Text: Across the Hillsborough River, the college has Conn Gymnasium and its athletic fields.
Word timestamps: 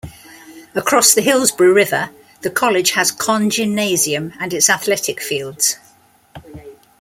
Across 0.73 1.13
the 1.13 1.21
Hillsborough 1.21 1.75
River, 1.75 2.09
the 2.41 2.49
college 2.49 2.89
has 2.93 3.11
Conn 3.11 3.51
Gymnasium 3.51 4.33
and 4.39 4.51
its 4.51 4.67
athletic 4.67 5.21
fields. 5.21 5.77